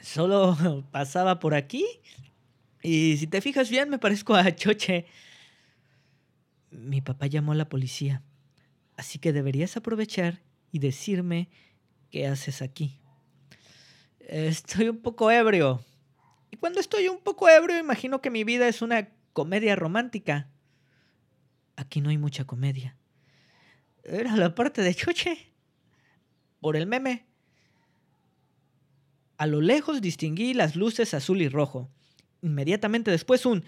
[0.00, 1.84] Solo pasaba por aquí.
[2.82, 5.06] Y si te fijas bien, me parezco a Choche.
[6.70, 8.22] Mi papá llamó a la policía.
[8.96, 11.48] Así que deberías aprovechar y decirme
[12.10, 12.98] qué haces aquí.
[14.20, 15.84] Estoy un poco ebrio.
[16.50, 20.48] Y cuando estoy un poco ebrio, imagino que mi vida es una comedia romántica.
[21.76, 22.96] Aquí no hay mucha comedia.
[24.04, 25.52] Era la parte de Choche.
[26.60, 27.26] Por el meme.
[29.36, 31.90] A lo lejos distinguí las luces azul y rojo.
[32.40, 33.64] Inmediatamente después un.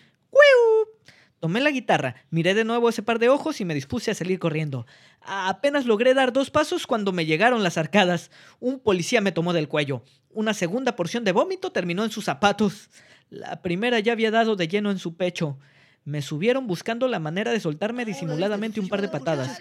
[1.41, 4.39] Tomé la guitarra, miré de nuevo ese par de ojos y me dispuse a salir
[4.39, 4.87] corriendo.
[5.20, 8.30] Apenas logré dar dos pasos cuando me llegaron las arcadas.
[8.59, 10.03] Un policía me tomó del cuello.
[10.30, 12.89] Una segunda porción de vómito terminó en sus zapatos.
[13.28, 15.59] La primera ya había dado de lleno en su pecho.
[16.05, 19.61] Me subieron buscando la manera de soltarme disimuladamente un par de patadas.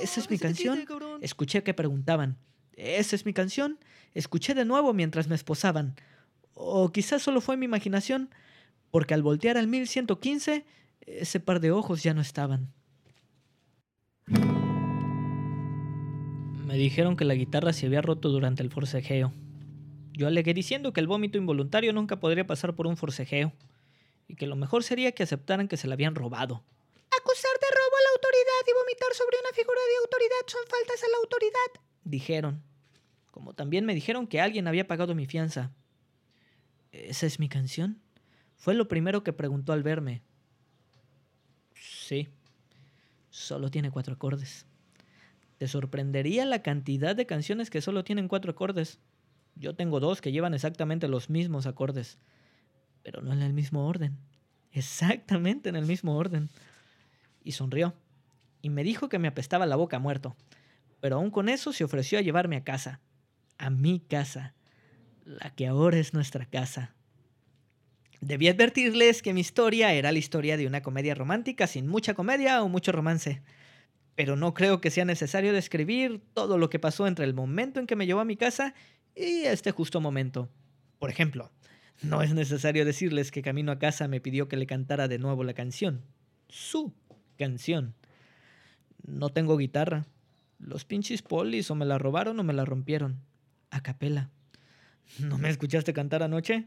[0.00, 0.86] ¿Esa es mi canción?
[1.20, 2.38] Escuché que preguntaban.
[2.76, 3.78] ¿Esa es mi canción?
[4.14, 5.96] Escuché de nuevo mientras me esposaban.
[6.54, 8.30] O quizás solo fue mi imaginación,
[8.90, 10.64] porque al voltear al 1115,
[11.06, 12.72] ese par de ojos ya no estaban.
[16.66, 19.32] Me dijeron que la guitarra se había roto durante el forcejeo.
[20.12, 23.52] Yo alegué diciendo que el vómito involuntario nunca podría pasar por un forcejeo,
[24.28, 26.64] y que lo mejor sería que aceptaran que se la habían robado.
[27.20, 31.02] Acusar de robo a la autoridad y vomitar sobre una figura de autoridad son faltas
[31.02, 31.82] a la autoridad.
[32.04, 32.62] Dijeron.
[33.30, 35.72] Como también me dijeron que alguien había pagado mi fianza.
[36.92, 38.00] ¿Esa es mi canción?
[38.56, 40.22] Fue lo primero que preguntó al verme.
[42.04, 42.28] Sí.
[43.30, 44.66] Solo tiene cuatro acordes.
[45.56, 49.00] Te sorprendería la cantidad de canciones que solo tienen cuatro acordes.
[49.54, 52.18] Yo tengo dos que llevan exactamente los mismos acordes,
[53.02, 54.18] pero no en el mismo orden.
[54.70, 56.50] Exactamente en el mismo orden.
[57.42, 57.94] Y sonrió.
[58.60, 60.36] Y me dijo que me apestaba la boca muerto.
[61.00, 63.00] Pero aún con eso se ofreció a llevarme a casa.
[63.56, 64.54] A mi casa.
[65.24, 66.94] La que ahora es nuestra casa.
[68.24, 72.62] Debí advertirles que mi historia era la historia de una comedia romántica sin mucha comedia
[72.62, 73.42] o mucho romance.
[74.14, 77.86] Pero no creo que sea necesario describir todo lo que pasó entre el momento en
[77.86, 78.74] que me llevó a mi casa
[79.14, 80.48] y este justo momento.
[80.98, 81.52] Por ejemplo,
[82.00, 85.44] no es necesario decirles que camino a casa me pidió que le cantara de nuevo
[85.44, 86.00] la canción.
[86.48, 86.94] Su
[87.36, 87.94] canción.
[89.06, 90.06] No tengo guitarra.
[90.58, 93.20] Los pinches polis o me la robaron o me la rompieron.
[93.70, 94.30] A capela.
[95.18, 96.64] ¿No me escuchaste cantar anoche?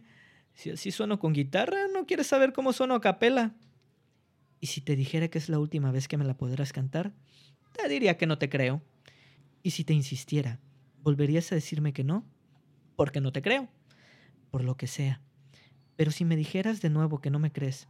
[0.57, 3.53] Si así sueno con guitarra, ¿no quieres saber cómo sueno a capela?
[4.59, 7.13] ¿Y si te dijera que es la última vez que me la podrás cantar?
[7.73, 8.81] Te diría que no te creo.
[9.61, 10.59] ¿Y si te insistiera,
[11.03, 12.25] volverías a decirme que no?
[12.95, 13.69] Porque no te creo.
[14.49, 15.21] Por lo que sea.
[15.95, 17.87] Pero si me dijeras de nuevo que no me crees,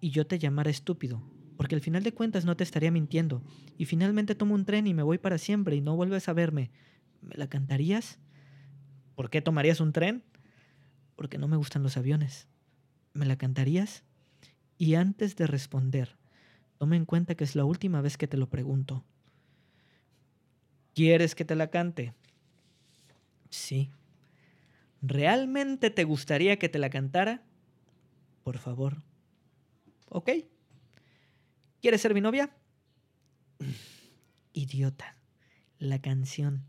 [0.00, 1.20] y yo te llamara estúpido,
[1.56, 3.42] porque al final de cuentas no te estaría mintiendo,
[3.76, 6.70] y finalmente tomo un tren y me voy para siempre y no vuelves a verme,
[7.20, 8.20] ¿me la cantarías?
[9.16, 10.22] ¿Por qué tomarías un tren?
[11.20, 12.48] Porque no me gustan los aviones.
[13.12, 14.04] ¿Me la cantarías?
[14.78, 16.16] Y antes de responder,
[16.78, 19.04] toma en cuenta que es la última vez que te lo pregunto.
[20.94, 22.14] ¿Quieres que te la cante?
[23.50, 23.90] Sí.
[25.02, 27.42] ¿Realmente te gustaría que te la cantara?
[28.42, 29.02] Por favor.
[30.08, 30.30] ¿Ok?
[31.82, 32.56] ¿Quieres ser mi novia?
[34.54, 35.16] Idiota.
[35.78, 36.64] La canción.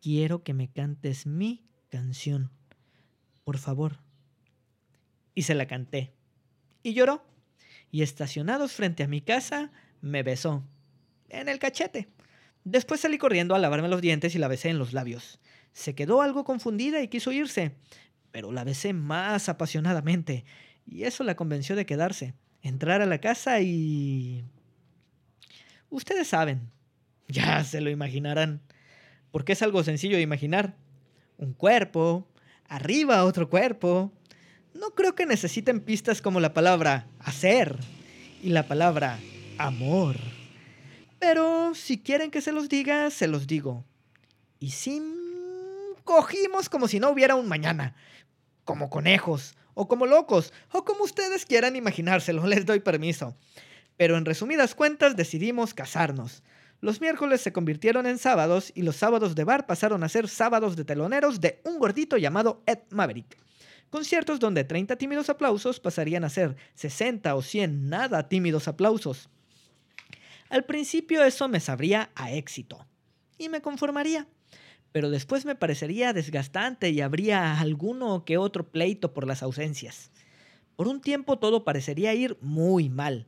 [0.00, 2.50] Quiero que me cantes mi canción.
[3.44, 3.98] Por favor.
[5.34, 6.12] Y se la canté.
[6.82, 7.24] Y lloró.
[7.90, 9.70] Y estacionados frente a mi casa,
[10.00, 10.64] me besó.
[11.28, 12.08] En el cachete.
[12.64, 15.38] Después salí corriendo a lavarme los dientes y la besé en los labios.
[15.72, 17.76] Se quedó algo confundida y quiso irse,
[18.30, 20.44] pero la besé más apasionadamente,
[20.86, 24.44] y eso la convenció de quedarse, entrar a la casa y...
[25.90, 26.70] Ustedes saben,
[27.28, 28.62] ya se lo imaginarán,
[29.30, 30.76] porque es algo sencillo de imaginar.
[31.36, 32.26] Un cuerpo,
[32.68, 34.12] arriba otro cuerpo.
[34.74, 37.78] No creo que necesiten pistas como la palabra hacer
[38.42, 39.18] y la palabra
[39.58, 40.16] amor.
[41.18, 43.84] Pero si quieren que se los diga, se los digo.
[44.58, 45.14] Y sin
[46.04, 47.94] cogimos como si no hubiera un mañana,
[48.64, 53.36] como conejos, o como locos, o como ustedes quieran imaginárselo, les doy permiso.
[53.96, 56.42] Pero en resumidas cuentas decidimos casarnos.
[56.84, 60.76] Los miércoles se convirtieron en sábados y los sábados de bar pasaron a ser sábados
[60.76, 63.38] de teloneros de un gordito llamado Ed Maverick.
[63.88, 69.30] Conciertos donde 30 tímidos aplausos pasarían a ser 60 o 100 nada tímidos aplausos.
[70.50, 72.86] Al principio eso me sabría a éxito
[73.38, 74.28] y me conformaría
[74.92, 80.10] pero después me parecería desgastante y habría alguno que otro pleito por las ausencias.
[80.76, 83.26] Por un tiempo todo parecería ir muy mal,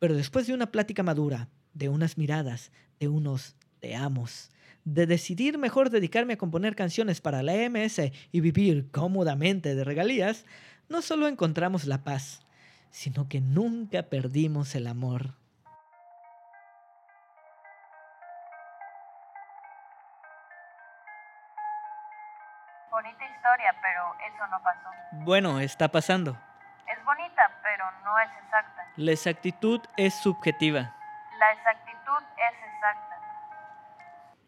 [0.00, 4.50] pero después de una plática madura, de unas miradas, de unos te amos,
[4.84, 10.46] de decidir mejor dedicarme a componer canciones para la MS y vivir cómodamente de regalías,
[10.88, 12.40] no solo encontramos la paz,
[12.90, 15.34] sino que nunca perdimos el amor.
[22.90, 25.24] Bonita historia, pero eso no pasó.
[25.24, 26.38] Bueno, está pasando.
[26.90, 28.82] Es bonita, pero no es exacta.
[28.96, 30.95] La exactitud es subjetiva.
[31.38, 33.16] La exactitud es exacta.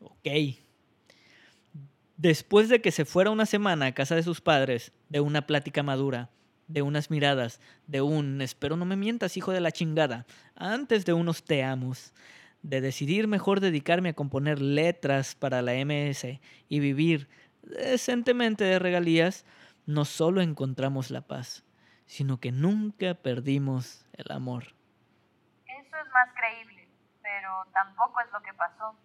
[0.00, 0.28] Ok.
[2.16, 5.82] Después de que se fuera una semana a casa de sus padres, de una plática
[5.82, 6.30] madura,
[6.66, 10.26] de unas miradas, de un espero no me mientas, hijo de la chingada,
[10.56, 12.12] antes de unos te amos,
[12.62, 17.28] de decidir mejor dedicarme a componer letras para la MS y vivir
[17.62, 19.44] decentemente de regalías,
[19.86, 21.64] no solo encontramos la paz,
[22.06, 24.74] sino que nunca perdimos el amor.
[25.66, 26.77] Eso es más creíble,
[27.28, 28.96] pero tampoco es lo que pasó.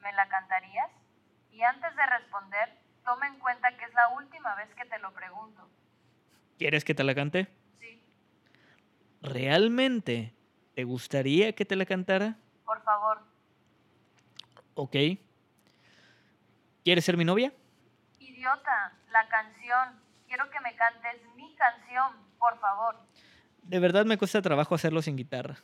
[0.00, 0.90] ¿Me la cantarías?
[1.52, 2.70] Y antes de responder,
[3.04, 5.68] toma en cuenta que es la última vez que te lo pregunto.
[6.56, 7.48] ¿Quieres que te la cante?
[7.78, 8.02] Sí,
[9.20, 10.34] ¿Realmente
[10.74, 12.36] te gustaría que te la cantara?
[12.64, 13.20] por favor.
[14.74, 14.96] Ok.
[16.84, 17.52] ¿Quieres ser mi novia?
[18.20, 20.00] Idiota, la canción.
[20.26, 22.96] Quiero que me cantes mi canción, por favor.
[23.64, 25.58] De verdad me cuesta trabajo hacerlo sin guitarra.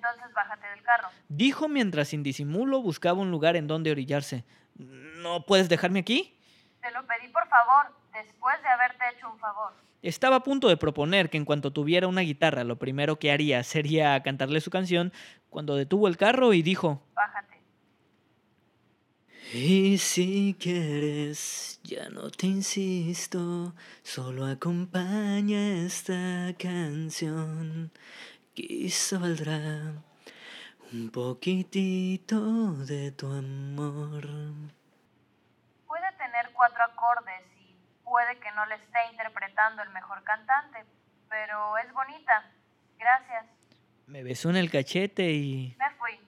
[0.00, 1.08] Entonces bájate del carro.
[1.28, 4.44] Dijo mientras sin disimulo buscaba un lugar en donde orillarse.
[4.76, 6.34] ¿No puedes dejarme aquí?
[6.80, 9.74] Te lo pedí por favor, después de haberte hecho un favor.
[10.00, 13.62] Estaba a punto de proponer que en cuanto tuviera una guitarra lo primero que haría
[13.62, 15.12] sería cantarle su canción
[15.50, 17.60] cuando detuvo el carro y dijo, Bájate.
[19.52, 27.90] Y si quieres, ya no te insisto, solo acompaña esta canción.
[28.52, 30.02] Quizá valdrá
[30.92, 34.26] un poquitito de tu amor.
[35.86, 40.84] Puede tener cuatro acordes y puede que no le esté interpretando el mejor cantante,
[41.28, 42.50] pero es bonita.
[42.98, 43.46] Gracias.
[44.06, 45.76] me besó en el cachete y...
[45.78, 46.18] Me fui.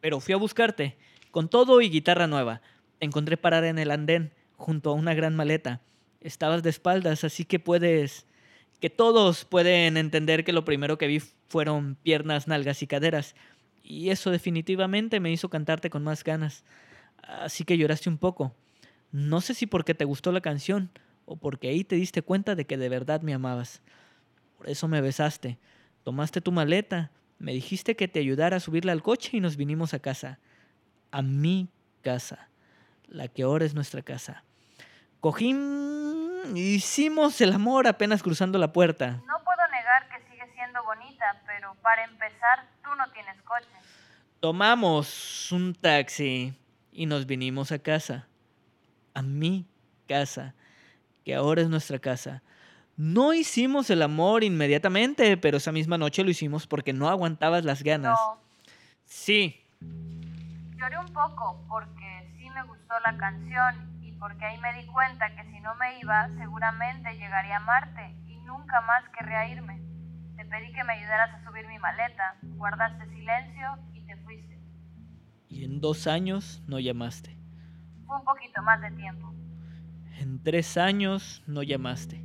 [0.00, 0.96] Pero fui a buscarte,
[1.32, 2.60] con todo y guitarra nueva.
[3.00, 5.80] Te encontré parada en el andén, junto a una gran maleta.
[6.20, 8.28] Estabas de espaldas, así que puedes...
[8.80, 11.20] que todos pueden entender que lo primero que vi
[11.50, 13.34] fueron piernas, nalgas y caderas.
[13.82, 16.64] Y eso definitivamente me hizo cantarte con más ganas.
[17.22, 18.54] Así que lloraste un poco.
[19.10, 20.90] No sé si porque te gustó la canción
[21.26, 23.82] o porque ahí te diste cuenta de que de verdad me amabas.
[24.56, 25.58] Por eso me besaste.
[26.04, 29.92] Tomaste tu maleta, me dijiste que te ayudara a subirla al coche y nos vinimos
[29.92, 30.38] a casa.
[31.10, 31.68] A mi
[32.02, 32.48] casa.
[33.08, 34.44] La que ahora es nuestra casa.
[35.18, 35.54] Cogí...
[36.54, 40.46] Hicimos el amor apenas cruzando la puerta puedo negar que sigue
[41.46, 43.68] pero para empezar, tú no tienes coche.
[44.40, 46.54] Tomamos un taxi
[46.92, 48.26] y nos vinimos a casa.
[49.14, 49.66] A mi
[50.08, 50.54] casa,
[51.24, 52.42] que ahora es nuestra casa.
[52.96, 57.82] No hicimos el amor inmediatamente, pero esa misma noche lo hicimos porque no aguantabas las
[57.82, 58.18] ganas.
[58.18, 58.40] No,
[59.04, 59.60] Sí,
[60.76, 65.34] lloré un poco porque sí me gustó la canción y porque ahí me di cuenta
[65.34, 69.89] que si no me iba, seguramente llegaría a Marte y nunca más querría irme.
[70.40, 74.58] Te pedí que me ayudaras a subir mi maleta, guardaste silencio y te fuiste.
[75.50, 77.36] y en dos años no llamaste.
[78.06, 79.34] Fue un poquito más de tiempo.
[80.18, 82.24] En tres años no llamaste.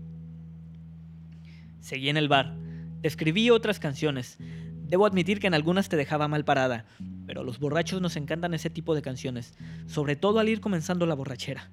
[1.82, 2.56] Seguí en el bar.
[3.02, 4.38] Te escribí otras canciones.
[4.40, 6.86] Debo admitir que en algunas te dejaba mal parada,
[7.28, 9.58] pero a los borrachos nos encantan ese tipo de canciones,
[9.88, 11.70] sobre todo al ir comenzando la borrachera.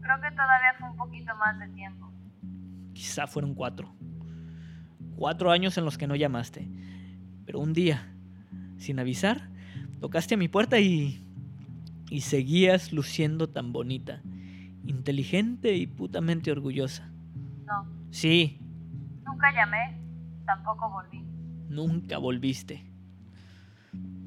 [0.00, 2.10] Creo que todavía fue un poquito más de tiempo.
[2.94, 3.94] Quizá fueron cuatro.
[5.18, 6.68] Cuatro años en los que no llamaste.
[7.44, 8.14] Pero un día,
[8.76, 9.48] sin avisar,
[10.00, 11.26] tocaste a mi puerta y...
[12.08, 14.22] y seguías luciendo tan bonita,
[14.86, 17.10] inteligente y putamente orgullosa.
[17.66, 18.60] No, Sí,
[19.26, 19.98] nunca llamé,
[20.46, 21.24] tampoco volví.
[21.68, 22.84] Nunca volviste.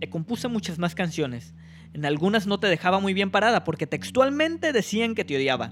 [0.02, 1.56] Te compuse muchas más canciones.
[1.94, 5.72] En algunas no te dejaba muy bien parada porque textualmente decían que te odiaba.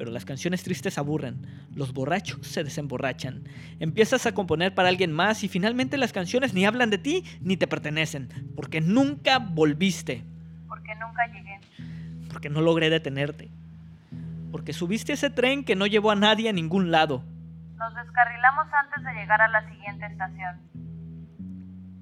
[0.00, 1.46] Pero las canciones tristes aburren.
[1.74, 3.44] Los borrachos se desemborrachan.
[3.80, 7.58] Empiezas a componer para alguien más y finalmente las canciones ni hablan de ti ni
[7.58, 8.30] te pertenecen.
[8.56, 10.24] Porque nunca volviste.
[10.68, 11.60] Porque nunca llegué.
[12.30, 13.50] Porque no logré detenerte.
[14.50, 17.22] Porque subiste ese tren que no llevó a nadie a ningún lado.
[17.76, 20.60] Nos descarrilamos antes de llegar a la siguiente estación.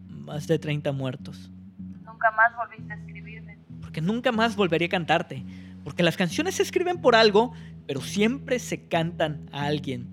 [0.09, 1.51] Más de 30 muertos.
[2.05, 3.59] Nunca más volviste a escribirme.
[3.80, 5.42] porque nunca más volvería a cantarte.
[5.89, 7.55] Porque las canciones se escriben por algo,
[7.86, 10.07] pero siempre se cantan a alguien.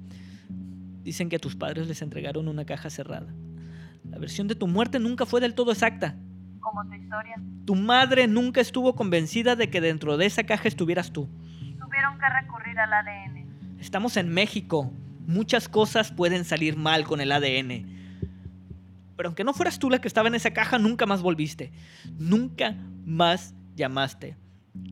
[1.04, 3.28] Dicen que a tus padres les entregaron una caja cerrada.
[4.10, 6.16] La versión de tu muerte nunca fue del todo exacta.
[6.62, 7.36] Como tu historia.
[7.66, 11.28] Tu madre nunca estuvo convencida de que dentro de esa caja estuvieras tú.
[11.78, 13.78] Tuvieron que recurrir al ADN.
[13.78, 14.94] Estamos en México.
[15.28, 17.86] Muchas cosas pueden salir mal con el ADN.
[19.18, 21.74] Pero aunque no fueras tú la que estaba en esa caja, nunca más volviste.
[22.18, 24.38] Nunca más llamaste.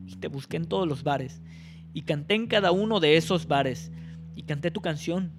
[0.06, 1.42] Y te busqué en todos los bares.
[1.92, 3.92] Y canté en cada uno de esos bares.
[4.34, 5.32] Y canté tu canción.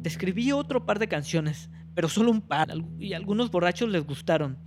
[0.00, 2.68] Te escribí otro par de canciones, pero solo un par.
[2.98, 4.58] Y algunos borrachos les gustaron.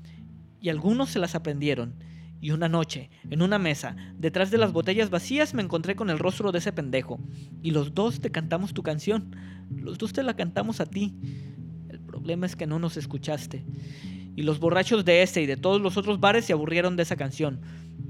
[0.59, 1.95] Y algunos se las aprendieron.
[2.41, 6.17] Y una noche, en una mesa, detrás de las botellas vacías, me encontré con el
[6.17, 7.19] rostro de ese pendejo.
[7.61, 9.35] Y los dos te cantamos tu canción.
[9.69, 11.15] Los dos te la cantamos a ti.
[11.89, 13.63] El problema es que no nos escuchaste.
[14.35, 17.15] Y los borrachos de ese y de todos los otros bares se aburrieron de esa
[17.15, 17.61] canción.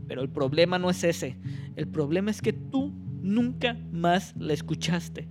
[0.07, 1.37] Pero el problema no es ese.
[1.75, 5.27] El problema es que tú nunca más la escuchaste.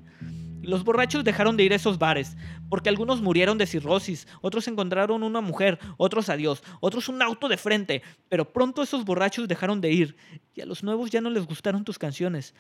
[0.62, 2.36] Los borrachos dejaron de ir a esos bares,
[2.68, 7.49] porque algunos murieron de cirrosis, otros encontraron una mujer, otros a Dios, otros un auto
[7.49, 10.16] de frente, pero pronto esos borrachos dejaron de ir,
[10.55, 12.55] y a los nuevos ya no les gustaron tus canciones.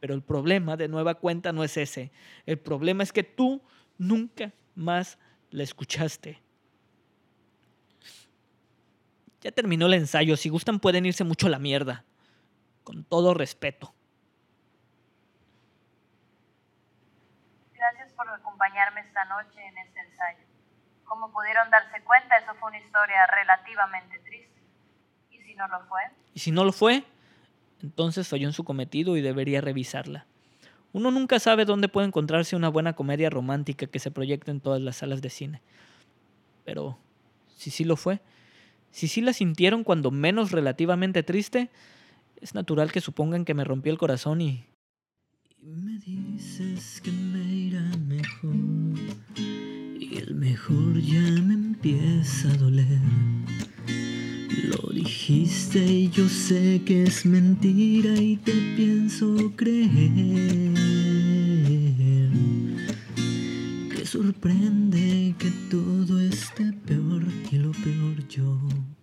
[0.00, 2.10] Pero el problema de nueva cuenta no es ese,
[2.46, 3.62] el problema es que tú
[3.96, 5.16] nunca más
[5.50, 6.45] la escuchaste.
[9.46, 12.02] Ya terminó el ensayo, si gustan pueden irse mucho a la mierda,
[12.82, 13.94] con todo respeto.
[17.72, 20.44] Gracias por acompañarme esta noche en este ensayo.
[21.04, 24.60] Como pudieron darse cuenta, eso fue una historia relativamente triste.
[25.30, 26.00] ¿Y si no lo fue?
[26.34, 27.04] Y si no lo fue,
[27.82, 30.26] entonces falló en su cometido y debería revisarla.
[30.92, 34.80] Uno nunca sabe dónde puede encontrarse una buena comedia romántica que se proyecte en todas
[34.80, 35.62] las salas de cine.
[36.64, 36.98] Pero,
[37.54, 38.20] si sí lo fue,
[38.96, 41.68] si sí la sintieron cuando menos relativamente triste,
[42.40, 44.64] es natural que supongan que me rompió el corazón y...
[45.62, 48.54] Y me dices que me irá mejor
[50.00, 52.86] y el mejor ya me empieza a doler.
[54.64, 61.05] Lo dijiste y yo sé que es mentira y te pienso creer
[64.06, 68.95] sorprende que todo esté peor y lo peor yo.